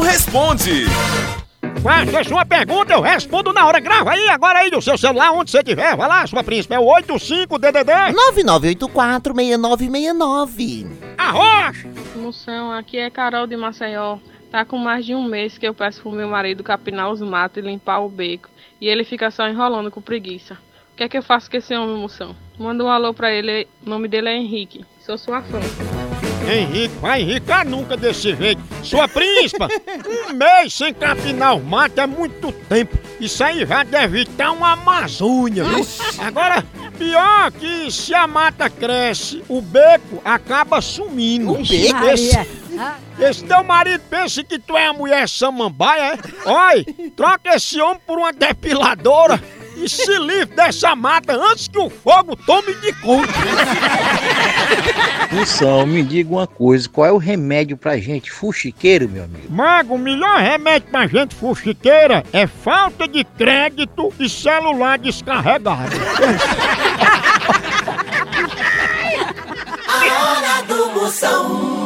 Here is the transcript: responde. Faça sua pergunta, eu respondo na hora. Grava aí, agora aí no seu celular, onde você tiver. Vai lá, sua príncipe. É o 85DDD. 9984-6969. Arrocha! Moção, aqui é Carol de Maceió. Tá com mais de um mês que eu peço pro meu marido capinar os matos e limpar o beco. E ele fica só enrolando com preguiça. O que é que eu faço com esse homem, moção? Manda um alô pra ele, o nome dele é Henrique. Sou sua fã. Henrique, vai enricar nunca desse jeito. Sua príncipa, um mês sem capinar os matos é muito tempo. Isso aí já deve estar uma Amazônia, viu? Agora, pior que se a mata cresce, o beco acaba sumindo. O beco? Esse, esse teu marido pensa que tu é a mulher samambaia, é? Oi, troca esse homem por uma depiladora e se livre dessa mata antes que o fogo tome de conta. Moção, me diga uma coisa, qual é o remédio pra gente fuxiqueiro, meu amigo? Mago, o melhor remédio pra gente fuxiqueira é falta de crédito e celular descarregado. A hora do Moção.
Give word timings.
responde. 0.00 0.86
Faça 1.80 2.24
sua 2.24 2.44
pergunta, 2.44 2.94
eu 2.94 3.00
respondo 3.00 3.52
na 3.52 3.64
hora. 3.64 3.78
Grava 3.78 4.10
aí, 4.10 4.28
agora 4.28 4.58
aí 4.58 4.72
no 4.72 4.82
seu 4.82 4.98
celular, 4.98 5.30
onde 5.30 5.52
você 5.52 5.62
tiver. 5.62 5.96
Vai 5.96 6.08
lá, 6.08 6.26
sua 6.26 6.42
príncipe. 6.42 6.74
É 6.74 6.80
o 6.80 6.86
85DDD. 6.86 8.12
9984-6969. 8.34 10.90
Arrocha! 11.16 11.88
Moção, 12.16 12.72
aqui 12.72 12.98
é 12.98 13.08
Carol 13.08 13.46
de 13.46 13.56
Maceió. 13.56 14.18
Tá 14.50 14.64
com 14.64 14.78
mais 14.78 15.06
de 15.06 15.14
um 15.14 15.22
mês 15.22 15.56
que 15.56 15.68
eu 15.68 15.74
peço 15.74 16.02
pro 16.02 16.10
meu 16.10 16.26
marido 16.26 16.64
capinar 16.64 17.12
os 17.12 17.20
matos 17.20 17.62
e 17.62 17.66
limpar 17.66 18.00
o 18.00 18.08
beco. 18.08 18.48
E 18.80 18.88
ele 18.88 19.04
fica 19.04 19.30
só 19.30 19.48
enrolando 19.48 19.92
com 19.92 20.00
preguiça. 20.00 20.54
O 20.92 20.96
que 20.96 21.04
é 21.04 21.08
que 21.08 21.18
eu 21.18 21.22
faço 21.22 21.48
com 21.48 21.56
esse 21.56 21.72
homem, 21.76 21.96
moção? 21.96 22.34
Manda 22.58 22.82
um 22.82 22.88
alô 22.88 23.14
pra 23.14 23.30
ele, 23.30 23.68
o 23.86 23.88
nome 23.88 24.08
dele 24.08 24.28
é 24.28 24.36
Henrique. 24.36 24.84
Sou 25.06 25.16
sua 25.16 25.40
fã. 25.40 25.60
Henrique, 26.46 26.94
vai 27.00 27.22
enricar 27.22 27.66
nunca 27.66 27.96
desse 27.96 28.34
jeito. 28.34 28.62
Sua 28.82 29.08
príncipa, 29.08 29.68
um 30.06 30.32
mês 30.32 30.74
sem 30.74 30.92
capinar 30.94 31.56
os 31.56 31.64
matos 31.64 31.98
é 31.98 32.06
muito 32.06 32.52
tempo. 32.68 32.98
Isso 33.20 33.42
aí 33.42 33.66
já 33.66 33.82
deve 33.82 34.22
estar 34.22 34.52
uma 34.52 34.72
Amazônia, 34.72 35.64
viu? 35.64 35.86
Agora, 36.18 36.64
pior 36.96 37.50
que 37.52 37.90
se 37.90 38.14
a 38.14 38.26
mata 38.26 38.70
cresce, 38.70 39.42
o 39.48 39.60
beco 39.60 40.20
acaba 40.24 40.80
sumindo. 40.80 41.52
O 41.52 41.56
beco? 41.56 42.04
Esse, 42.06 42.38
esse 43.18 43.44
teu 43.44 43.64
marido 43.64 44.02
pensa 44.08 44.44
que 44.44 44.58
tu 44.58 44.76
é 44.76 44.86
a 44.86 44.92
mulher 44.92 45.28
samambaia, 45.28 46.14
é? 46.14 46.48
Oi, 46.48 46.84
troca 47.16 47.54
esse 47.56 47.80
homem 47.80 48.00
por 48.06 48.18
uma 48.18 48.32
depiladora 48.32 49.42
e 49.76 49.88
se 49.88 50.18
livre 50.18 50.54
dessa 50.56 50.94
mata 50.96 51.34
antes 51.34 51.68
que 51.68 51.78
o 51.78 51.88
fogo 51.88 52.36
tome 52.36 52.74
de 52.74 52.92
conta. 52.94 53.32
Moção, 55.30 55.86
me 55.86 56.02
diga 56.02 56.30
uma 56.30 56.46
coisa, 56.46 56.88
qual 56.88 57.06
é 57.06 57.12
o 57.12 57.18
remédio 57.18 57.76
pra 57.76 57.98
gente 57.98 58.30
fuxiqueiro, 58.30 59.08
meu 59.08 59.24
amigo? 59.24 59.50
Mago, 59.50 59.94
o 59.94 59.98
melhor 59.98 60.38
remédio 60.40 60.88
pra 60.90 61.06
gente 61.06 61.34
fuxiqueira 61.34 62.24
é 62.32 62.46
falta 62.46 63.06
de 63.06 63.22
crédito 63.24 64.12
e 64.18 64.28
celular 64.28 64.98
descarregado. 64.98 65.96
A 69.88 70.00
hora 70.22 70.62
do 70.62 71.00
Moção. 71.00 71.77